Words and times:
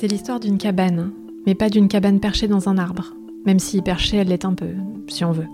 C'est 0.00 0.06
l'histoire 0.06 0.38
d'une 0.38 0.58
cabane, 0.58 1.10
mais 1.44 1.56
pas 1.56 1.68
d'une 1.68 1.88
cabane 1.88 2.20
perchée 2.20 2.46
dans 2.46 2.68
un 2.68 2.78
arbre, 2.78 3.16
même 3.44 3.58
si 3.58 3.82
perchée 3.82 4.18
elle 4.18 4.28
l'est 4.28 4.44
un 4.44 4.54
peu, 4.54 4.68
si 5.08 5.24
on 5.24 5.32
veut. 5.32 5.48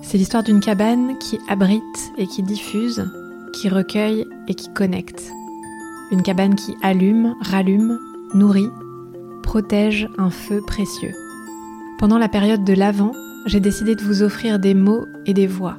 C'est 0.00 0.16
l'histoire 0.16 0.42
d'une 0.42 0.60
cabane 0.60 1.18
qui 1.18 1.38
abrite 1.50 1.82
et 2.16 2.26
qui 2.26 2.42
diffuse, 2.42 3.06
qui 3.52 3.68
recueille 3.68 4.24
et 4.48 4.54
qui 4.54 4.72
connecte. 4.72 5.30
Une 6.10 6.22
cabane 6.22 6.54
qui 6.54 6.74
allume, 6.80 7.34
rallume, 7.42 7.98
nourrit, 8.32 8.70
protège 9.42 10.08
un 10.16 10.30
feu 10.30 10.62
précieux. 10.66 11.12
Pendant 11.98 12.16
la 12.16 12.30
période 12.30 12.64
de 12.64 12.72
l'Avent, 12.72 13.12
j'ai 13.44 13.60
décidé 13.60 13.96
de 13.96 14.02
vous 14.02 14.22
offrir 14.22 14.58
des 14.58 14.72
mots 14.72 15.04
et 15.26 15.34
des 15.34 15.46
voix. 15.46 15.76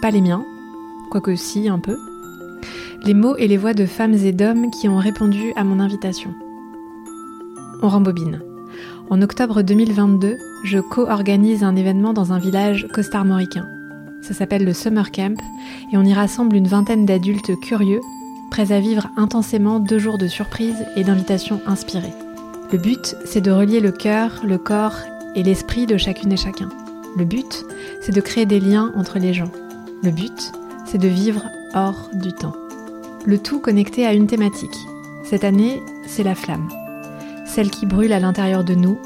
Pas 0.00 0.12
les 0.12 0.20
miens, 0.20 0.46
quoique 1.10 1.34
si 1.34 1.68
un 1.68 1.80
peu. 1.80 1.96
Les 3.04 3.14
mots 3.14 3.34
et 3.36 3.48
les 3.48 3.56
voix 3.56 3.74
de 3.74 3.86
femmes 3.86 4.14
et 4.14 4.30
d'hommes 4.30 4.70
qui 4.70 4.88
ont 4.88 4.98
répondu 4.98 5.52
à 5.56 5.64
mon 5.64 5.80
invitation 5.80 6.32
on 7.82 7.88
rembobine. 7.88 8.40
En 9.10 9.20
octobre 9.20 9.62
2022, 9.62 10.38
je 10.64 10.78
co-organise 10.78 11.64
un 11.64 11.76
événement 11.76 12.12
dans 12.12 12.32
un 12.32 12.38
village 12.38 12.88
costarmoricain. 12.92 13.68
Ça 14.22 14.34
s'appelle 14.34 14.64
le 14.64 14.72
Summer 14.72 15.10
Camp 15.10 15.38
et 15.92 15.96
on 15.96 16.04
y 16.04 16.14
rassemble 16.14 16.56
une 16.56 16.68
vingtaine 16.68 17.04
d'adultes 17.04 17.58
curieux, 17.60 18.00
prêts 18.50 18.72
à 18.72 18.80
vivre 18.80 19.08
intensément 19.16 19.80
deux 19.80 19.98
jours 19.98 20.18
de 20.18 20.28
surprises 20.28 20.84
et 20.96 21.04
d'invitations 21.04 21.60
inspirées. 21.66 22.14
Le 22.70 22.78
but, 22.78 23.16
c'est 23.24 23.40
de 23.40 23.50
relier 23.50 23.80
le 23.80 23.92
cœur, 23.92 24.40
le 24.44 24.58
corps 24.58 24.96
et 25.34 25.42
l'esprit 25.42 25.86
de 25.86 25.96
chacune 25.96 26.32
et 26.32 26.36
chacun. 26.36 26.68
Le 27.16 27.24
but, 27.24 27.64
c'est 28.00 28.14
de 28.14 28.20
créer 28.20 28.46
des 28.46 28.60
liens 28.60 28.92
entre 28.96 29.18
les 29.18 29.34
gens. 29.34 29.50
Le 30.02 30.10
but, 30.10 30.52
c'est 30.86 30.98
de 30.98 31.08
vivre 31.08 31.42
hors 31.74 32.08
du 32.14 32.32
temps. 32.32 32.54
Le 33.26 33.38
tout 33.38 33.60
connecté 33.60 34.06
à 34.06 34.14
une 34.14 34.26
thématique. 34.26 34.86
Cette 35.24 35.44
année, 35.44 35.82
c'est 36.06 36.24
la 36.24 36.34
flamme 36.34 36.68
celle 37.54 37.70
qui 37.70 37.84
brûle 37.84 38.14
à 38.14 38.18
l'intérieur 38.18 38.64
de 38.64 38.74
nous, 38.74 38.98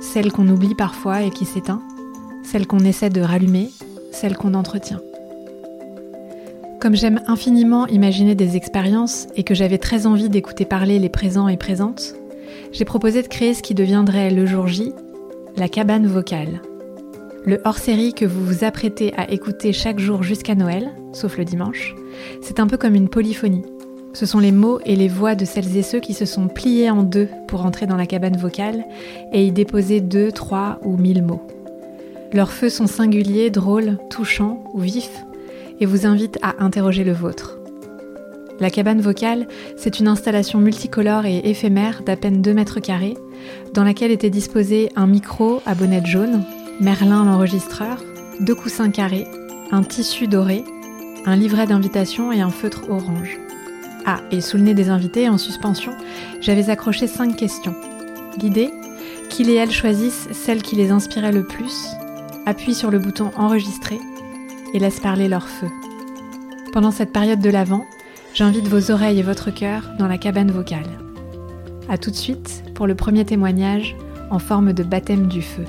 celle 0.00 0.30
qu'on 0.30 0.48
oublie 0.48 0.74
parfois 0.74 1.22
et 1.22 1.30
qui 1.30 1.46
s'éteint, 1.46 1.80
celle 2.42 2.66
qu'on 2.66 2.80
essaie 2.80 3.08
de 3.08 3.22
rallumer, 3.22 3.70
celle 4.12 4.36
qu'on 4.36 4.52
entretient. 4.52 5.00
Comme 6.78 6.94
j'aime 6.94 7.22
infiniment 7.26 7.86
imaginer 7.86 8.34
des 8.34 8.54
expériences 8.54 9.28
et 9.34 9.44
que 9.44 9.54
j'avais 9.54 9.78
très 9.78 10.06
envie 10.06 10.28
d'écouter 10.28 10.66
parler 10.66 10.98
les 10.98 11.08
présents 11.08 11.48
et 11.48 11.56
présentes, 11.56 12.14
j'ai 12.70 12.84
proposé 12.84 13.22
de 13.22 13.28
créer 13.28 13.54
ce 13.54 13.62
qui 13.62 13.74
deviendrait 13.74 14.30
le 14.30 14.44
jour 14.44 14.66
J, 14.66 14.92
la 15.56 15.70
cabane 15.70 16.06
vocale. 16.06 16.60
Le 17.46 17.62
hors-série 17.64 18.12
que 18.12 18.26
vous 18.26 18.44
vous 18.44 18.62
apprêtez 18.62 19.14
à 19.16 19.30
écouter 19.30 19.72
chaque 19.72 20.00
jour 20.00 20.22
jusqu'à 20.22 20.54
Noël, 20.54 20.90
sauf 21.14 21.38
le 21.38 21.46
dimanche, 21.46 21.94
c'est 22.42 22.60
un 22.60 22.66
peu 22.66 22.76
comme 22.76 22.94
une 22.94 23.08
polyphonie. 23.08 23.64
Ce 24.16 24.24
sont 24.24 24.38
les 24.38 24.50
mots 24.50 24.80
et 24.86 24.96
les 24.96 25.08
voix 25.08 25.34
de 25.34 25.44
celles 25.44 25.76
et 25.76 25.82
ceux 25.82 26.00
qui 26.00 26.14
se 26.14 26.24
sont 26.24 26.48
pliés 26.48 26.88
en 26.88 27.02
deux 27.02 27.28
pour 27.48 27.66
entrer 27.66 27.84
dans 27.84 27.98
la 27.98 28.06
cabane 28.06 28.38
vocale 28.38 28.86
et 29.30 29.44
y 29.44 29.52
déposer 29.52 30.00
deux, 30.00 30.32
trois 30.32 30.78
ou 30.82 30.96
mille 30.96 31.22
mots. 31.22 31.46
Leurs 32.32 32.50
feux 32.50 32.70
sont 32.70 32.86
singuliers, 32.86 33.50
drôles, 33.50 33.98
touchants 34.08 34.64
ou 34.72 34.80
vifs 34.80 35.22
et 35.80 35.84
vous 35.84 36.06
invitent 36.06 36.38
à 36.40 36.64
interroger 36.64 37.04
le 37.04 37.12
vôtre. 37.12 37.58
La 38.58 38.70
cabane 38.70 39.02
vocale, 39.02 39.48
c'est 39.76 40.00
une 40.00 40.08
installation 40.08 40.60
multicolore 40.60 41.26
et 41.26 41.50
éphémère 41.50 42.00
d'à 42.02 42.16
peine 42.16 42.40
2 42.40 42.54
mètres 42.54 42.80
carrés, 42.80 43.18
dans 43.74 43.84
laquelle 43.84 44.12
était 44.12 44.30
disposé 44.30 44.88
un 44.96 45.06
micro 45.06 45.60
à 45.66 45.74
bonnette 45.74 46.06
jaune, 46.06 46.42
Merlin 46.80 47.26
l'enregistreur, 47.26 48.02
deux 48.40 48.54
coussins 48.54 48.90
carrés, 48.90 49.26
un 49.72 49.82
tissu 49.82 50.26
doré, 50.26 50.64
un 51.26 51.36
livret 51.36 51.66
d'invitation 51.66 52.32
et 52.32 52.40
un 52.40 52.48
feutre 52.48 52.88
orange. 52.88 53.38
Ah, 54.08 54.20
et 54.30 54.40
sous 54.40 54.56
le 54.56 54.62
nez 54.62 54.74
des 54.74 54.88
invités, 54.88 55.28
en 55.28 55.36
suspension, 55.36 55.92
j'avais 56.40 56.70
accroché 56.70 57.08
cinq 57.08 57.36
questions. 57.36 57.74
L'idée 58.40 58.70
Qu'ils 59.28 59.50
et 59.50 59.54
elles 59.54 59.72
choisissent 59.72 60.28
celle 60.30 60.62
qui 60.62 60.76
les 60.76 60.92
inspirait 60.92 61.32
le 61.32 61.44
plus, 61.44 61.88
appuient 62.46 62.74
sur 62.74 62.92
le 62.92 63.00
bouton 63.00 63.32
Enregistrer 63.36 63.98
et 64.72 64.78
laissent 64.78 65.00
parler 65.00 65.26
leur 65.26 65.48
feu. 65.48 65.66
Pendant 66.72 66.92
cette 66.92 67.12
période 67.12 67.40
de 67.40 67.50
l'Avent, 67.50 67.84
j'invite 68.32 68.68
vos 68.68 68.92
oreilles 68.92 69.18
et 69.18 69.24
votre 69.24 69.50
cœur 69.50 69.90
dans 69.98 70.06
la 70.06 70.18
cabane 70.18 70.52
vocale. 70.52 70.86
A 71.88 71.98
tout 71.98 72.10
de 72.10 72.16
suite 72.16 72.62
pour 72.74 72.86
le 72.86 72.94
premier 72.94 73.24
témoignage 73.24 73.96
en 74.30 74.38
forme 74.38 74.72
de 74.72 74.84
baptême 74.84 75.26
du 75.26 75.42
feu. 75.42 75.64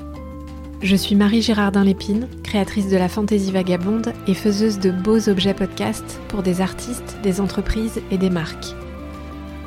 Je 0.80 0.94
suis 0.94 1.16
Marie 1.16 1.42
Girardin 1.42 1.82
Lépine, 1.82 2.28
créatrice 2.44 2.88
de 2.88 2.96
la 2.96 3.08
fantaisie 3.08 3.50
vagabonde 3.50 4.12
et 4.28 4.34
faiseuse 4.34 4.78
de 4.78 4.92
beaux 4.92 5.28
objets 5.28 5.52
podcast 5.52 6.20
pour 6.28 6.44
des 6.44 6.60
artistes, 6.60 7.18
des 7.20 7.40
entreprises 7.40 8.00
et 8.12 8.16
des 8.16 8.30
marques. 8.30 8.76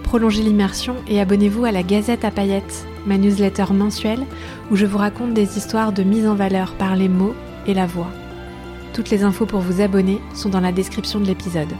Prolongez 0.03 0.41
l'immersion 0.41 0.95
et 1.09 1.19
abonnez-vous 1.19 1.65
à 1.65 1.73
la 1.73 1.83
Gazette 1.83 2.23
à 2.23 2.31
paillettes, 2.31 2.85
ma 3.05 3.17
newsletter 3.17 3.73
mensuelle 3.73 4.25
où 4.71 4.77
je 4.77 4.85
vous 4.85 4.97
raconte 4.97 5.33
des 5.33 5.57
histoires 5.57 5.91
de 5.91 6.03
mise 6.03 6.25
en 6.25 6.35
valeur 6.35 6.75
par 6.75 6.95
les 6.95 7.09
mots 7.09 7.35
et 7.67 7.73
la 7.73 7.87
voix. 7.87 8.11
Toutes 8.93 9.09
les 9.09 9.23
infos 9.23 9.45
pour 9.45 9.59
vous 9.59 9.81
abonner 9.81 10.21
sont 10.33 10.49
dans 10.49 10.61
la 10.61 10.71
description 10.71 11.19
de 11.19 11.25
l'épisode. 11.25 11.73